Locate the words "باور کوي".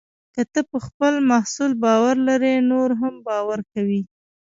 3.27-4.01